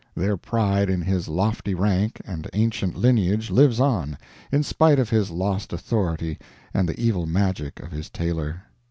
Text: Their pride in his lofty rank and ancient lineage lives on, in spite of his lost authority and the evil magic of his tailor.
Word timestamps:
Their 0.15 0.35
pride 0.35 0.89
in 0.89 1.03
his 1.03 1.27
lofty 1.27 1.75
rank 1.75 2.19
and 2.25 2.49
ancient 2.53 2.95
lineage 2.95 3.51
lives 3.51 3.79
on, 3.79 4.17
in 4.51 4.63
spite 4.63 4.97
of 4.97 5.11
his 5.11 5.29
lost 5.29 5.71
authority 5.73 6.39
and 6.73 6.89
the 6.89 6.99
evil 6.99 7.27
magic 7.27 7.79
of 7.81 7.91
his 7.91 8.09
tailor. 8.09 8.63